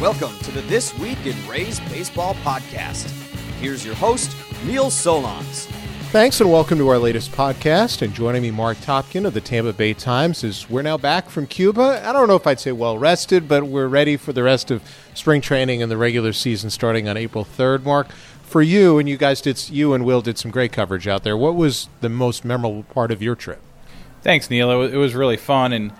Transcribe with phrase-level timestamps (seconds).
[0.00, 3.08] Welcome to the This Week in Rays Baseball podcast.
[3.60, 4.36] Here's your host,
[4.66, 5.66] Neil Solondz.
[6.10, 8.02] Thanks and welcome to our latest podcast.
[8.02, 11.46] And joining me, Mark Topkin of the Tampa Bay Times, is we're now back from
[11.46, 12.02] Cuba.
[12.04, 14.82] I don't know if I'd say well rested, but we're ready for the rest of
[15.14, 17.84] spring training and the regular season starting on April 3rd.
[17.84, 18.10] Mark,
[18.42, 21.36] for you and you guys did, you and Will did some great coverage out there.
[21.36, 23.62] What was the most memorable part of your trip?
[24.22, 24.82] Thanks, Neil.
[24.82, 25.92] It was really fun and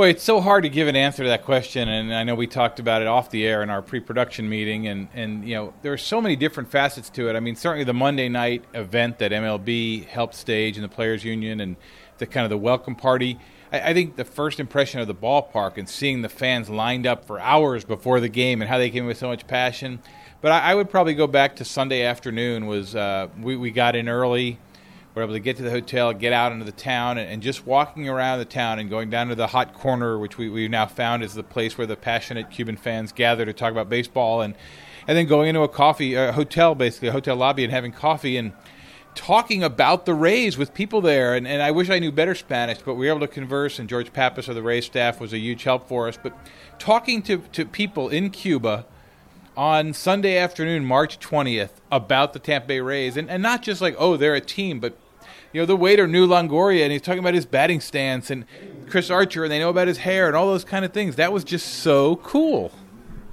[0.00, 2.46] Boy, it's so hard to give an answer to that question, and I know we
[2.46, 5.92] talked about it off the air in our pre-production meeting, and, and you know there
[5.92, 7.36] are so many different facets to it.
[7.36, 11.60] I mean, certainly the Monday night event that MLB helped stage and the Players Union,
[11.60, 11.76] and
[12.16, 13.38] the kind of the welcome party.
[13.70, 17.26] I, I think the first impression of the ballpark and seeing the fans lined up
[17.26, 20.00] for hours before the game and how they came with so much passion.
[20.40, 22.64] But I, I would probably go back to Sunday afternoon.
[22.64, 24.60] Was uh, we we got in early
[25.14, 27.66] we're able to get to the hotel, get out into the town, and, and, just
[27.66, 30.86] walking around the town and going down to the hot corner, which we, we've now
[30.86, 34.54] found is the place where the passionate Cuban fans gather to talk about baseball, and
[35.08, 38.36] and then going into a coffee a hotel, basically a hotel lobby, and having coffee
[38.36, 38.52] and
[39.14, 41.34] talking about the Rays with people there.
[41.34, 43.88] And, and I wish I knew better Spanish, but we were able to converse, and
[43.88, 46.16] George Pappas of the Rays staff was a huge help for us.
[46.20, 46.36] But
[46.78, 48.86] talking to, to people in Cuba
[49.60, 53.94] on Sunday afternoon, March 20th, about the Tampa Bay Rays, and, and not just like,
[53.98, 54.96] oh, they're a team, but
[55.52, 58.46] you know, the waiter knew Longoria, and he's talking about his batting stance, and
[58.88, 61.16] Chris Archer, and they know about his hair and all those kind of things.
[61.16, 62.72] That was just so cool.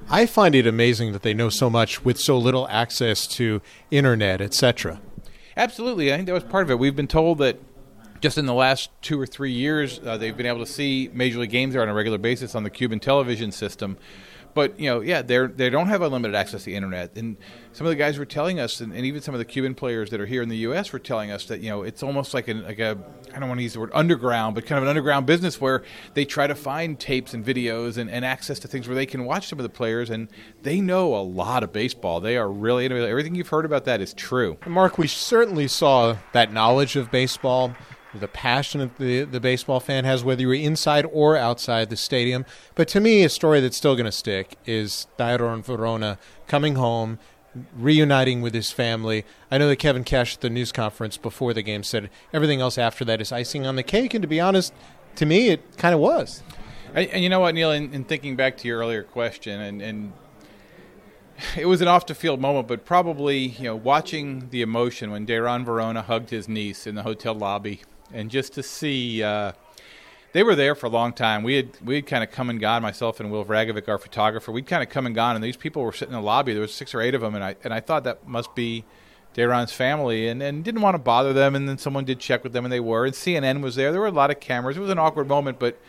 [0.10, 4.42] I find it amazing that they know so much with so little access to internet,
[4.42, 5.00] etc.
[5.56, 6.78] Absolutely, I think that was part of it.
[6.78, 7.58] We've been told that
[8.20, 11.40] just in the last two or three years, uh, they've been able to see major
[11.40, 13.98] league games there on a regular basis on the Cuban television system.
[14.58, 17.38] But you know, yeah, they they don't have unlimited access to the internet, and
[17.74, 20.10] some of the guys were telling us, and, and, even some of the Cuban players
[20.10, 20.92] that are here in the U.S.
[20.92, 22.98] were telling us that you know it's almost like an like a
[23.36, 25.84] I don't want to use the word underground, but kind of an underground business where
[26.16, 29.26] they try to find tapes and videos and, and access to things where they can
[29.26, 30.28] watch some of the players, and
[30.64, 32.20] they know a lot of baseball.
[32.20, 34.58] They are really everything you've heard about that is true.
[34.66, 37.76] Mark, we certainly saw that knowledge of baseball
[38.18, 42.46] the passion that the, the baseball fan has, whether you're inside or outside the stadium.
[42.76, 46.18] But to me, a story that's still going to stick is Dayron Varona
[46.48, 47.20] coming home,
[47.76, 49.26] reuniting with his family.
[49.50, 52.78] I know that Kevin Cash at the news conference before the game said everything else
[52.78, 54.14] after that is icing on the cake.
[54.14, 54.74] And to be honest,
[55.16, 56.44] to me, it kind of was.
[56.94, 60.14] And you know what, Neil, in, in thinking back to your earlier question, and, and
[61.58, 65.26] it was an off the field moment, but probably you know watching the emotion when
[65.26, 67.82] Dayron Varona hugged his niece in the hotel lobby
[68.14, 69.24] and just to see.
[69.24, 69.54] Uh,
[70.34, 71.42] they were there for a long time.
[71.42, 72.82] We had we had kind of come and gone.
[72.82, 75.82] Myself and Will Vragovic, our photographer, we'd kind of come and gone, and these people
[75.82, 76.54] were sitting in the lobby.
[76.54, 78.86] There was six or eight of them, and I and I thought that must be
[79.34, 81.56] Dayron's family, and, and didn't want to bother them.
[81.56, 83.06] And then someone did check with them, and they were.
[83.06, 83.92] And CNN was there.
[83.92, 84.78] There were a lot of cameras.
[84.78, 85.80] It was an awkward moment, but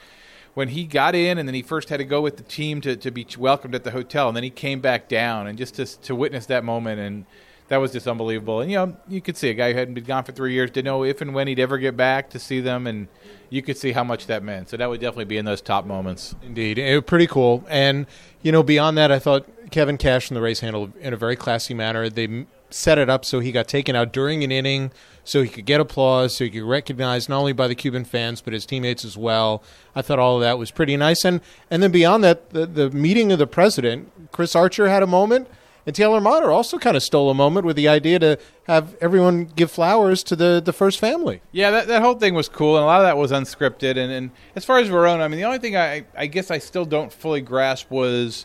[0.55, 2.97] when he got in, and then he first had to go with the team to,
[2.97, 5.85] to be welcomed at the hotel, and then he came back down, and just to
[5.85, 7.27] to witness that moment and
[7.69, 8.61] that was just unbelievable.
[8.61, 10.71] And you know, you could see a guy who hadn't been gone for three years
[10.71, 13.09] didn't know if and when he'd ever get back to see them, and
[13.51, 14.71] you could see how much that meant.
[14.71, 16.34] So that would definitely be in those top moments.
[16.43, 17.65] Indeed, it was pretty cool.
[17.69, 18.06] And
[18.43, 21.37] you know, beyond that, I thought Kevin Cash and the Rays handled in a very
[21.37, 22.09] classy manner.
[22.09, 24.91] They set it up so he got taken out during an inning,
[25.25, 28.41] so he could get applause, so he could recognize not only by the Cuban fans
[28.41, 29.62] but his teammates as well.
[29.95, 31.23] I thought all of that was pretty nice.
[31.25, 35.06] And and then beyond that, the, the meeting of the president, Chris Archer had a
[35.06, 35.49] moment
[35.88, 39.47] and Taylor Motter also kind of stole a moment with the idea to have everyone
[39.47, 41.41] give flowers to the, the first family.
[41.50, 43.97] Yeah, that, that whole thing was cool, and a lot of that was unscripted.
[43.97, 46.59] And, and as far as Varona, I mean, the only thing I, I guess I
[46.59, 48.44] still don't fully grasp was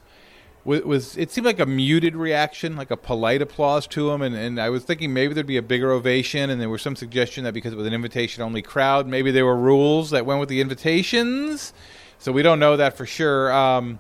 [0.64, 4.58] was it seemed like a muted reaction, like a polite applause to him, and, and
[4.58, 7.54] I was thinking maybe there'd be a bigger ovation, and there was some suggestion that
[7.54, 10.62] because it was an invitation only crowd, maybe there were rules that went with the
[10.62, 11.74] invitations.
[12.20, 13.52] So we don't know that for sure.
[13.52, 14.00] Um,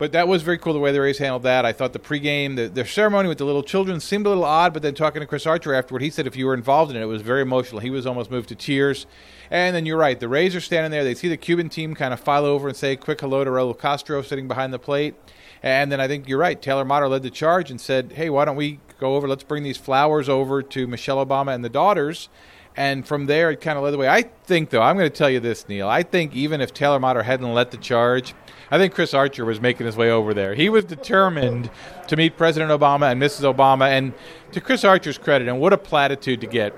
[0.00, 1.66] but that was very cool the way the Rays handled that.
[1.66, 4.72] I thought the pregame, the, the ceremony with the little children seemed a little odd,
[4.72, 7.02] but then talking to Chris Archer afterward, he said if you were involved in it,
[7.02, 7.82] it was very emotional.
[7.82, 9.04] He was almost moved to tears.
[9.50, 11.04] And then you're right, the Rays are standing there.
[11.04, 13.78] They see the Cuban team kind of file over and say quick hello to Raul
[13.78, 15.16] Castro sitting behind the plate.
[15.62, 16.60] And then I think you're right.
[16.62, 19.28] Taylor Motter led the charge and said, hey, why don't we go over?
[19.28, 22.30] Let's bring these flowers over to Michelle Obama and the daughters.
[22.76, 24.08] And from there, it kind of led the way.
[24.08, 25.88] I think, though, I'm going to tell you this, Neil.
[25.88, 28.34] I think even if Taylor Motter hadn't led the charge,
[28.70, 30.54] I think Chris Archer was making his way over there.
[30.54, 31.70] He was determined
[32.06, 33.52] to meet President Obama and Mrs.
[33.52, 33.88] Obama.
[33.88, 34.14] And
[34.52, 36.74] to Chris Archer's credit, and what a platitude to get,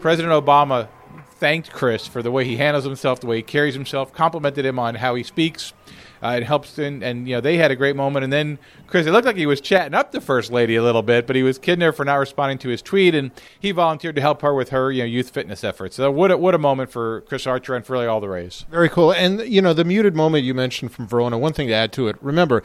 [0.00, 0.88] President Obama
[1.36, 4.78] thanked Chris for the way he handles himself, the way he carries himself, complimented him
[4.78, 5.74] on how he speaks
[6.24, 8.24] uh, it helps, in, and you know they had a great moment.
[8.24, 11.02] And then Chris, it looked like he was chatting up the first lady a little
[11.02, 13.30] bit, but he was kidding her for not responding to his tweet, and
[13.60, 15.96] he volunteered to help her with her you know youth fitness efforts.
[15.96, 18.64] So what a, what a moment for Chris Archer and for really all the Rays.
[18.70, 19.12] Very cool.
[19.12, 21.38] And you know the muted moment you mentioned from Varona.
[21.38, 22.16] One thing to add to it.
[22.22, 22.62] Remember,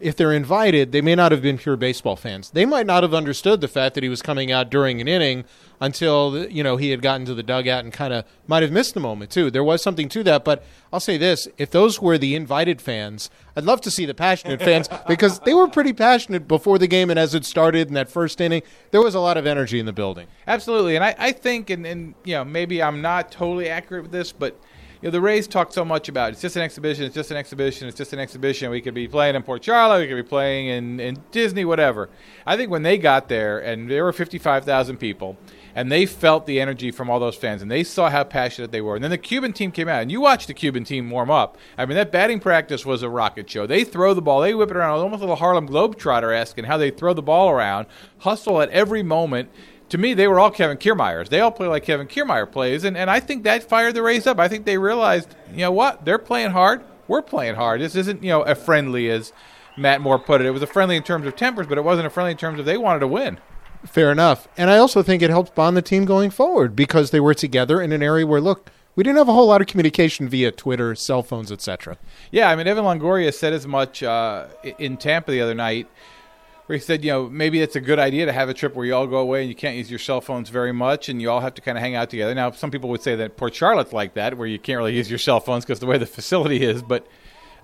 [0.00, 2.50] if they're invited, they may not have been pure baseball fans.
[2.50, 5.44] They might not have understood the fact that he was coming out during an inning
[5.80, 8.94] until you know he had gotten to the dugout and kind of might have missed
[8.94, 9.50] the moment too.
[9.50, 13.30] There was something to that, but I'll say this: if those were the invited fans,
[13.56, 17.10] I'd love to see the passionate fans because they were pretty passionate before the game
[17.10, 18.62] and as it started in that first inning.
[18.90, 20.26] There was a lot of energy in the building.
[20.46, 24.12] Absolutely, and I, I think, and, and you know, maybe I'm not totally accurate with
[24.12, 24.58] this, but
[25.00, 27.38] you know, the Rays talk so much about it's just an exhibition, it's just an
[27.38, 28.70] exhibition, it's just an exhibition.
[28.70, 32.10] We could be playing in Port Charlotte, we could be playing in, in Disney, whatever.
[32.46, 35.38] I think when they got there, and there were 55,000 people,
[35.74, 38.80] and they felt the energy from all those fans, and they saw how passionate they
[38.80, 38.96] were.
[38.96, 41.56] And then the Cuban team came out, and you watched the Cuban team warm up.
[41.78, 43.66] I mean, that batting practice was a rocket show.
[43.66, 46.64] They throw the ball, they whip it around, almost like a little Harlem Globetrotter in
[46.64, 47.86] how they throw the ball around,
[48.18, 49.50] hustle at every moment
[49.90, 51.28] to me, they were all Kevin Kiermaiers.
[51.28, 54.26] They all play like Kevin Kiermaier plays, and, and I think that fired the Rays
[54.26, 54.38] up.
[54.38, 56.82] I think they realized, you know what, they're playing hard.
[57.08, 57.80] We're playing hard.
[57.80, 59.32] This isn't, you know, a friendly as
[59.76, 60.46] Matt Moore put it.
[60.46, 62.60] It was a friendly in terms of tempers, but it wasn't a friendly in terms
[62.60, 63.38] of they wanted to win.
[63.84, 64.46] Fair enough.
[64.56, 67.80] And I also think it helped bond the team going forward because they were together
[67.80, 70.94] in an area where, look, we didn't have a whole lot of communication via Twitter,
[70.94, 71.96] cell phones, etc.
[72.30, 74.46] Yeah, I mean, Evan Longoria said as much uh,
[74.78, 75.88] in Tampa the other night
[76.70, 78.86] where he said, you know, maybe it's a good idea to have a trip where
[78.86, 81.28] you all go away and you can't use your cell phones very much and you
[81.28, 82.32] all have to kind of hang out together.
[82.32, 85.10] Now, some people would say that Port Charlotte's like that, where you can't really use
[85.10, 86.80] your cell phones because the way the facility is.
[86.80, 87.08] But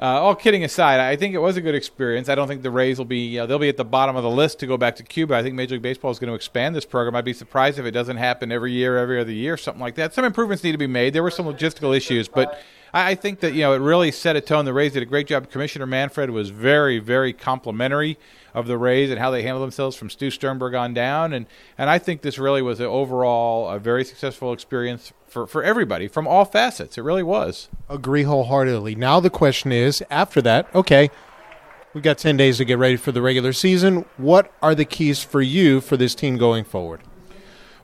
[0.01, 2.29] uh, all kidding aside, I think it was a good experience.
[2.29, 4.29] I don't think the Rays will be, uh, they'll be at the bottom of the
[4.29, 5.37] list to go back to Cuba.
[5.37, 7.15] I think Major League Baseball is going to expand this program.
[7.15, 10.15] I'd be surprised if it doesn't happen every year, every other year, something like that.
[10.15, 11.13] Some improvements need to be made.
[11.13, 12.61] There were some logistical issues, but.
[13.05, 14.65] I think that you know it really set a tone.
[14.65, 15.51] The Rays did a great job.
[15.51, 18.19] Commissioner Manfred was very, very complimentary
[18.55, 21.35] of the Rays and how they handled themselves from Stu Sternberg on down.
[21.35, 21.45] And,
[21.77, 26.09] and I think this really was an overall a very successful experience for, for everybody
[26.09, 26.97] from all facets.
[26.97, 27.69] It really was.
[27.91, 28.95] Agree wholeheartedly.
[28.95, 31.11] Now the question is after that, okay,
[31.93, 34.07] we've got 10 days to get ready for the regular season.
[34.17, 37.03] What are the keys for you for this team going forward?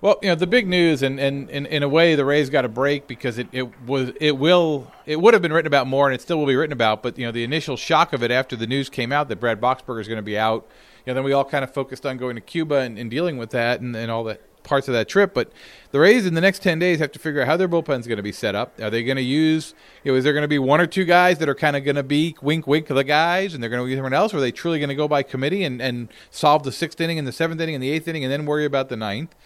[0.03, 2.65] Well, you know the big news, and, and, and in a way, the Rays got
[2.65, 6.09] a break because it, it was it will it would have been written about more,
[6.09, 7.05] and it still will be written about.
[7.05, 9.61] But you know the initial shock of it after the news came out that Brad
[9.61, 10.67] Boxberger is going to be out.
[11.07, 13.37] You know, then we all kind of focused on going to Cuba and, and dealing
[13.37, 15.35] with that and, and all the parts of that trip.
[15.35, 15.53] But
[15.93, 18.09] the Rays in the next ten days have to figure out how their bullpen is
[18.09, 18.81] going to be set up.
[18.81, 19.73] Are they going to use?
[20.03, 21.85] You know, is there going to be one or two guys that are kind of
[21.85, 24.35] going to be wink wink the guys, and they're going to use someone else?
[24.35, 27.21] Or are they truly going to go by committee and, and solve the sixth inning
[27.21, 29.37] and the seventh inning and the eighth inning, and then worry about the ninth?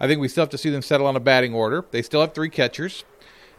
[0.00, 1.84] I think we still have to see them settle on a batting order.
[1.90, 3.04] They still have three catchers.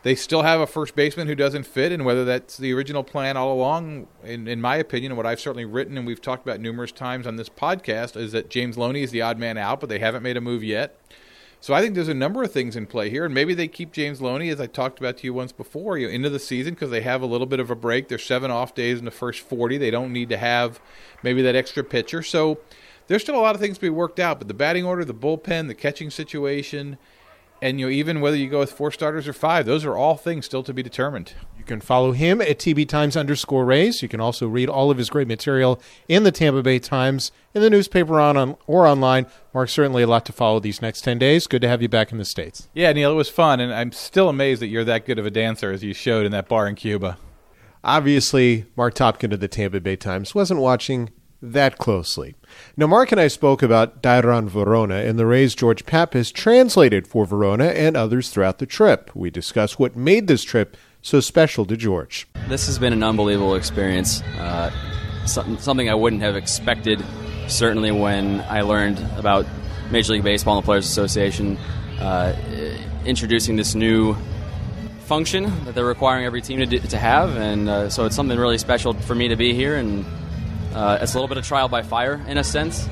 [0.03, 3.38] They still have a first baseman who doesn't fit, and whether that's the original plan
[3.38, 6.59] all along, in, in my opinion, and what I've certainly written and we've talked about
[6.59, 9.89] numerous times on this podcast, is that James Loney is the odd man out, but
[9.89, 10.97] they haven't made a move yet.
[11.59, 13.91] So I think there's a number of things in play here, and maybe they keep
[13.91, 16.73] James Loney, as I talked about to you once before, you know, into the season
[16.73, 18.07] because they have a little bit of a break.
[18.07, 19.77] There's seven off days in the first 40.
[19.77, 20.81] They don't need to have
[21.21, 22.23] maybe that extra pitcher.
[22.23, 22.57] So
[23.11, 25.13] there's still a lot of things to be worked out, but the batting order, the
[25.13, 26.97] bullpen, the catching situation,
[27.61, 30.15] and you know even whether you go with four starters or five, those are all
[30.15, 31.33] things still to be determined.
[31.57, 34.01] You can follow him at TB Times underscore Rays.
[34.01, 37.61] You can also read all of his great material in the Tampa Bay Times, in
[37.61, 39.27] the newspaper on, on or online.
[39.53, 41.47] Mark, certainly a lot to follow these next 10 days.
[41.47, 42.69] Good to have you back in the States.
[42.73, 45.31] Yeah, Neil, it was fun, and I'm still amazed that you're that good of a
[45.31, 47.17] dancer as you showed in that bar in Cuba.
[47.83, 51.09] Obviously, Mark Topkin of the Tampa Bay Times wasn't watching
[51.41, 52.36] that closely.
[52.77, 57.25] Now, Mark and I spoke about Dayron Varona, and the Rays' George Pappas translated for
[57.25, 59.12] Varona and others throughout the trip.
[59.15, 62.27] We discussed what made this trip so special to George.
[62.48, 64.21] This has been an unbelievable experience.
[64.38, 64.71] Uh,
[65.25, 67.03] something I wouldn't have expected,
[67.48, 69.45] certainly when I learned about
[69.91, 71.57] Major League Baseball and the Players Association
[72.00, 72.36] uh,
[73.05, 74.15] introducing this new
[75.05, 77.36] function that they're requiring every team to, do, to have.
[77.36, 80.05] And uh, so it's something really special for me to be here and
[80.73, 82.87] uh, it's a little bit of trial by fire in a sense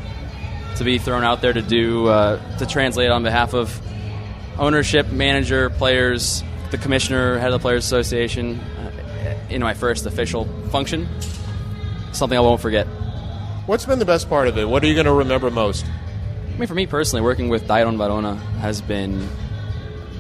[0.78, 3.82] to be thrown out there to do uh, to translate on behalf of
[4.58, 10.46] ownership, manager, players, the commissioner, head of the Players Association uh, in my first official
[10.70, 11.08] function.
[12.12, 12.88] Something I won't forget.
[13.66, 14.68] What's been the best part of it?
[14.68, 15.86] What are you going to remember most?
[15.86, 19.30] I mean, for me personally, working with Dayron Varona has been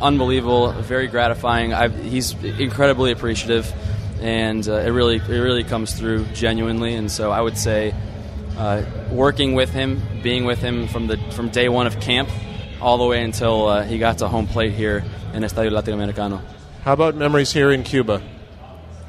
[0.01, 1.73] unbelievable, very gratifying.
[1.73, 3.73] I've, he's incredibly appreciative
[4.21, 6.95] and uh, it really it really comes through genuinely.
[6.95, 7.93] And so I would say,
[8.57, 12.29] uh, working with him, being with him from the from day one of camp,
[12.81, 16.41] all the way until uh, he got to home plate here in Estadio Latinoamericano.
[16.83, 18.21] How about memories here in Cuba?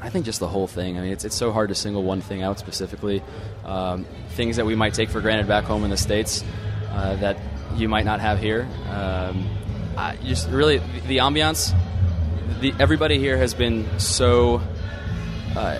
[0.01, 0.97] I think just the whole thing.
[0.97, 3.21] I mean, it's, it's so hard to single one thing out specifically.
[3.63, 6.43] Um, things that we might take for granted back home in the states
[6.89, 7.37] uh, that
[7.75, 8.67] you might not have here.
[8.89, 9.47] Um,
[9.95, 11.77] I just really the, the ambiance.
[12.61, 14.61] The, everybody here has been so
[15.55, 15.77] uh,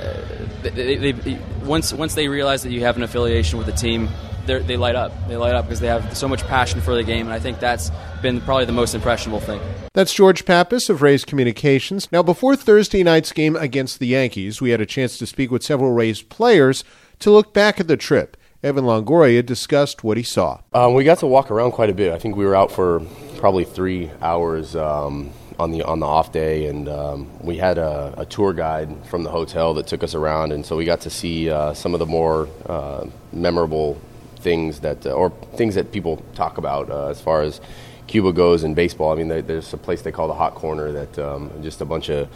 [0.63, 4.09] they, they, they, once once they realize that you have an affiliation with the team,
[4.45, 5.11] they light up.
[5.27, 7.59] They light up because they have so much passion for the game, and I think
[7.59, 9.61] that's been probably the most impressionable thing.
[9.93, 12.11] That's George Pappas of Rays Communications.
[12.11, 15.63] Now, before Thursday night's game against the Yankees, we had a chance to speak with
[15.63, 16.83] several Rays players
[17.19, 18.37] to look back at the trip.
[18.63, 20.59] Evan Longoria discussed what he saw.
[20.73, 22.13] Um, we got to walk around quite a bit.
[22.13, 23.01] I think we were out for
[23.37, 24.75] probably three hours.
[24.75, 28.89] Um, on the on the off day, and um, we had a, a, tour guide
[29.05, 31.93] from the hotel that took us around, and so we got to see uh, some
[31.93, 33.99] of the more uh, memorable
[34.37, 37.61] things that, uh, or things that people talk about uh, as far as
[38.07, 39.11] Cuba goes in baseball.
[39.11, 42.09] I mean, there's a place they call the Hot Corner that um, just a bunch
[42.09, 42.29] of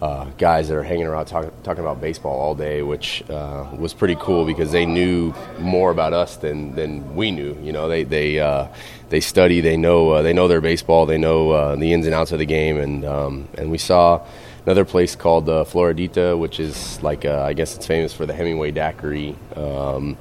[0.00, 3.92] uh, guys that are hanging around talk, talking about baseball all day, which uh, was
[3.92, 7.58] pretty cool because they knew more about us than, than we knew.
[7.60, 8.68] You know, they they uh,
[9.08, 12.14] they study, they know uh, they know their baseball, they know uh, the ins and
[12.14, 14.24] outs of the game, and um, and we saw
[14.64, 18.70] another place called uh, Floridita, which is like I guess it's famous for the Hemingway
[18.70, 19.34] daiquiri.
[19.56, 20.16] Um,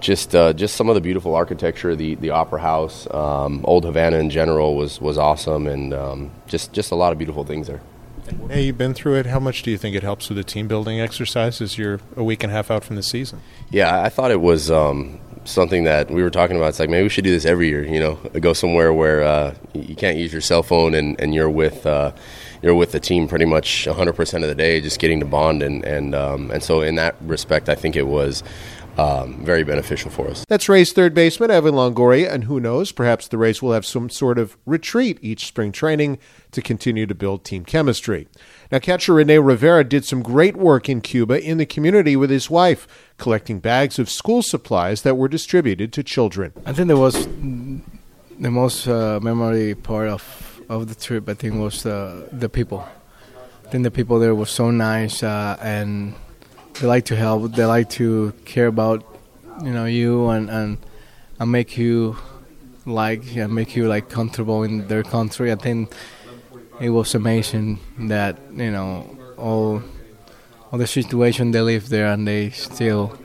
[0.00, 4.18] just uh, just some of the beautiful architecture, the the opera house, um, old Havana
[4.18, 7.82] in general was was awesome, and um, just just a lot of beautiful things there.
[8.48, 9.26] Hey, you've been through it.
[9.26, 12.22] How much do you think it helps with the team building exercise as you're a
[12.22, 13.40] week and a half out from the season?
[13.70, 16.70] Yeah, I thought it was um, something that we were talking about.
[16.70, 17.84] It's like maybe we should do this every year.
[17.84, 21.50] You know, go somewhere where uh, you can't use your cell phone and, and you're
[21.50, 21.86] with.
[21.86, 22.12] Uh,
[22.62, 25.82] you're with the team pretty much 100% of the day, just getting to bond, and
[25.84, 28.42] and um, and so in that respect, I think it was
[28.98, 30.44] um, very beneficial for us.
[30.48, 34.10] That's Rays third baseman Evan Longoria, and who knows, perhaps the Rays will have some
[34.10, 36.18] sort of retreat each spring training
[36.52, 38.28] to continue to build team chemistry.
[38.70, 42.48] Now, catcher Rene Rivera did some great work in Cuba in the community with his
[42.50, 42.86] wife,
[43.18, 46.52] collecting bags of school supplies that were distributed to children.
[46.64, 51.28] I think that was the most uh, memory part of of the trip.
[51.28, 52.86] I think was the the people.
[53.66, 56.14] I think the people there were so nice uh, and
[56.80, 57.52] they like to help.
[57.52, 59.04] They like to care about
[59.62, 60.78] you know you and and,
[61.38, 62.16] and make you
[62.86, 65.52] like and make you like comfortable in their country.
[65.52, 65.92] I think
[66.80, 69.82] it was amazing that you know all
[70.72, 73.18] all the situation they live there and they still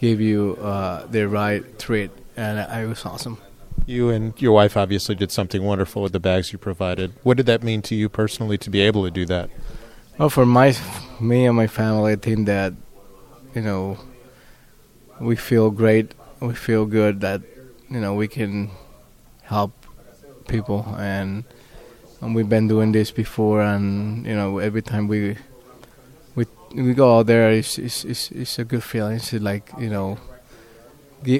[0.00, 3.38] give you uh, the right treat, and it was awesome.
[3.86, 7.12] You and your wife obviously did something wonderful with the bags you provided.
[7.22, 9.48] What did that mean to you personally to be able to do that?
[10.18, 10.74] Well, for my
[11.20, 12.72] me and my family, I think that
[13.56, 13.98] you know,
[15.18, 16.12] we feel great.
[16.40, 17.40] We feel good that
[17.88, 18.70] you know we can
[19.42, 19.72] help
[20.46, 21.44] people, and,
[22.20, 23.62] and we've been doing this before.
[23.62, 25.38] And you know, every time we
[26.34, 26.44] we
[26.74, 29.16] we go out there, it's it's it's, it's a good feeling.
[29.16, 30.18] It's like you know,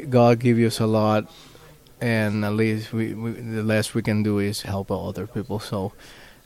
[0.08, 1.30] God give us a lot,
[2.00, 5.60] and at least we, we the less we can do is help other people.
[5.60, 5.92] So,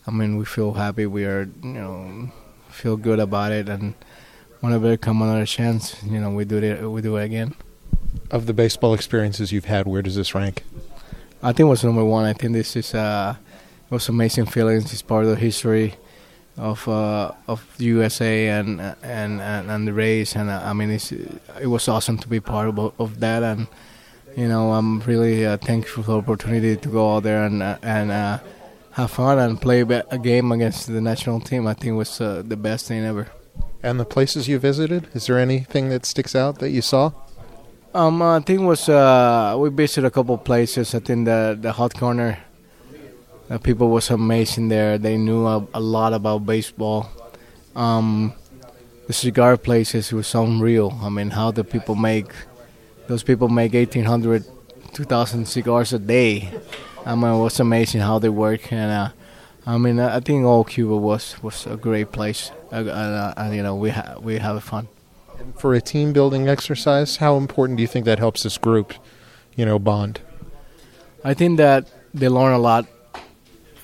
[0.06, 1.06] I mean, we feel happy.
[1.06, 2.30] We are you know
[2.68, 3.94] feel good about it, and
[4.60, 6.88] whenever come another chance, you know, we do it.
[6.88, 7.54] We do it again.
[8.30, 10.64] Of the baseball experiences you've had, where does this rank?
[11.42, 12.24] I think it was number one.
[12.24, 13.34] I think this is uh,
[13.86, 14.92] it was amazing feelings.
[14.92, 15.94] It's part of the history
[16.56, 20.36] of uh, of USA and and and, and the Rays.
[20.36, 23.42] And uh, I mean, it's, it was awesome to be part of, of that.
[23.42, 23.66] And
[24.36, 27.78] you know, I'm really uh, thankful for the opportunity to go out there and uh,
[27.82, 28.38] and uh,
[28.92, 31.66] have fun and play a game against the national team.
[31.66, 33.28] I think it was uh, the best thing ever.
[33.82, 37.12] And the places you visited, is there anything that sticks out that you saw?
[37.94, 40.94] Um, I think was uh, we visited a couple places.
[40.94, 42.38] I think the the hot corner,
[43.48, 44.98] the people was amazing there.
[44.98, 47.10] They knew a, a lot about baseball.
[47.74, 48.34] Um,
[49.06, 50.96] the cigar places was unreal.
[51.02, 52.30] I mean, how the people make
[53.08, 54.44] those people make 1,800,
[54.92, 56.48] 2,000 cigars a day.
[57.04, 58.92] I mean, it was amazing how they work and.
[58.92, 59.08] Uh,
[59.66, 63.62] I mean, I think all Cuba was was a great place, uh, uh, and you
[63.62, 64.88] know we ha- we have fun.
[65.38, 68.94] And for a team building exercise, how important do you think that helps this group,
[69.56, 70.20] you know, bond?
[71.24, 72.86] I think that they learn a lot.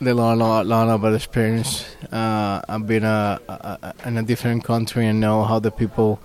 [0.01, 1.85] They learn a lot, learn about experience.
[2.13, 6.21] Uh, I've been a, a, in a different country and know how the people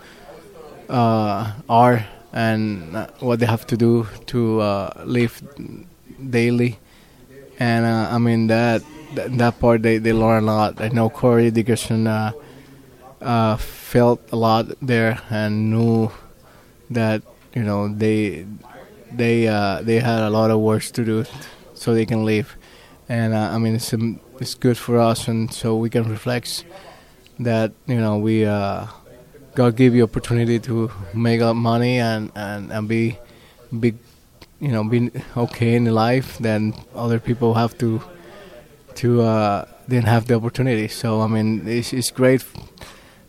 [0.89, 5.41] uh, are and uh, what they have to do to uh, live
[6.29, 6.79] daily.
[7.59, 8.81] And I mean that
[9.15, 10.81] th- that part they, they learn a lot.
[10.81, 12.31] I know Corey Dickerson uh,
[13.21, 16.11] uh, felt a lot there and knew
[16.89, 17.21] that
[17.53, 18.45] you know they
[19.11, 21.25] they uh, they had a lot of work to do
[21.73, 22.55] so they can leave.
[23.09, 26.65] And uh, I mean it's um, it's good for us, and so we can reflect
[27.39, 28.87] that you know we uh,
[29.55, 33.17] God give you opportunity to make up money and and and be
[33.79, 33.97] big
[34.59, 36.37] you know be okay in life.
[36.37, 38.01] Then other people have to
[38.95, 40.87] to uh, didn't have the opportunity.
[40.87, 42.43] So I mean, it's, it's great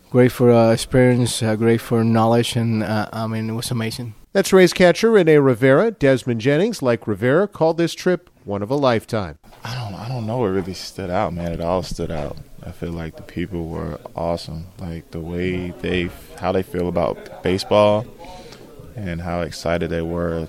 [0.09, 4.15] great for uh, experience, uh, great for knowledge, and uh, I mean it was amazing.
[4.31, 5.91] That's Rays catcher Rene Rivera.
[5.91, 9.37] Desmond Jennings, like Rivera, called this trip one of a lifetime.
[9.63, 11.51] I don't I don't know what really stood out, man.
[11.51, 12.37] It all stood out.
[12.65, 14.67] I feel like the people were awesome.
[14.79, 18.05] Like the way they how they feel about baseball
[18.95, 20.47] and how excited they were,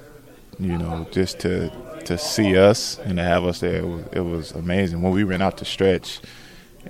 [0.59, 1.71] you know, just to
[2.07, 3.77] to see us and to have us there.
[3.77, 5.03] It was, it was amazing.
[5.03, 6.21] When we went out to stretch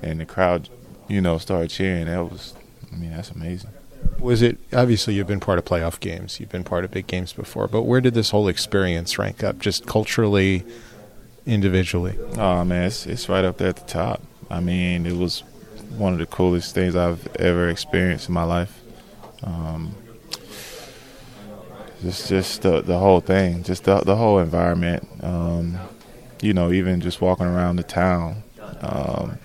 [0.02, 0.68] and the crowd,
[1.09, 2.54] you know, started cheering, that was
[2.94, 3.71] I mean, that's amazing.
[4.18, 7.33] Was it obviously you've been part of playoff games, you've been part of big games
[7.33, 10.62] before, but where did this whole experience rank up just culturally,
[11.47, 12.16] individually?
[12.37, 14.23] Oh man, it's it's right up there at the top.
[14.50, 15.40] I mean, it was
[15.97, 18.80] one of the coolest things I've ever experienced in my life.
[19.42, 19.94] Um,
[22.04, 25.08] just just the the whole thing, just the the whole environment.
[25.23, 25.78] Um,
[26.40, 28.42] you know, even just walking around the town,
[28.80, 29.38] um,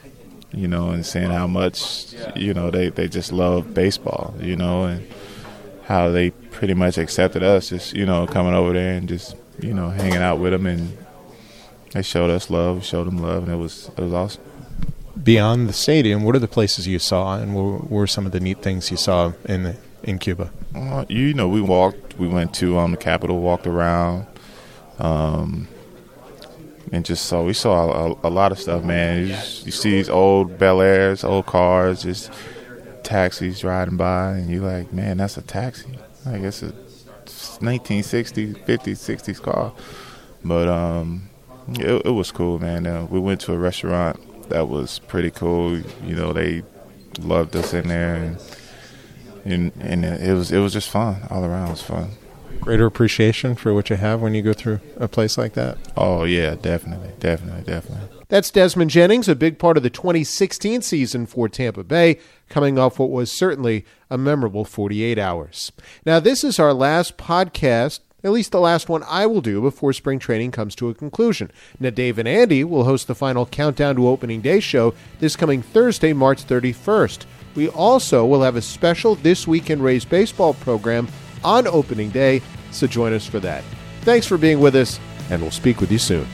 [0.52, 4.84] you know, and seeing how much you know they they just love baseball, you know,
[4.86, 5.08] and
[5.86, 9.74] how they pretty much accepted us, just you know, coming over there and just you
[9.74, 10.98] know hanging out with them, and
[11.94, 14.44] they showed us love, showed them love, and it was it was awesome
[15.22, 18.40] beyond the stadium, what are the places you saw, and what were some of the
[18.40, 20.52] neat things you saw in the, in Cuba?
[20.76, 22.18] Uh, you know, we walked.
[22.18, 24.28] We went to um, the Capitol, walked around,
[25.00, 25.68] um,
[26.92, 27.44] and just saw.
[27.44, 29.28] We saw a, a lot of stuff, man.
[29.28, 32.32] You, you, see these old Bel Airs, old cars, just
[33.04, 35.98] taxis riding by, and you're like, man, that's a taxi.
[36.26, 39.74] I guess it's 1960s, 50s, 60s car.
[40.44, 41.30] But um,
[41.70, 42.86] it, it was cool, man.
[42.86, 45.78] Uh, we went to a restaurant that was pretty cool.
[45.78, 46.64] You know, they
[47.20, 48.38] loved us in there, and
[49.46, 51.68] and, and it was it was just fun all around.
[51.68, 52.12] It was fun.
[52.62, 55.78] Greater appreciation for what you have when you go through a place like that.
[55.96, 58.08] Oh yeah, definitely, definitely, definitely.
[58.28, 63.00] That's Desmond Jennings, a big part of the 2016 season for Tampa Bay, coming off
[63.00, 65.72] what was certainly a memorable 48 hours.
[66.06, 69.94] Now, this is our last podcast at least the last one I will do before
[69.94, 71.52] spring training comes to a conclusion.
[71.80, 75.62] Now, Dave and Andy will host the final Countdown to Opening Day show this coming
[75.62, 77.26] Thursday, March 31st.
[77.60, 81.10] We also will have a special This Week in Rays baseball program
[81.44, 82.42] on opening day,
[82.72, 83.66] so join us for that.
[84.04, 84.98] Thanks for being with us,
[85.30, 86.26] and we'll speak with you soon.